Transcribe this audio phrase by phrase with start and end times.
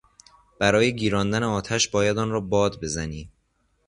[0.59, 3.29] برای گیراندن آتش باید آن را باد بزنی.